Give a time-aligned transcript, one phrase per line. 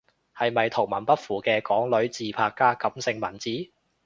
[0.35, 3.51] 係咪圖文不符嘅港女自拍加感性文字？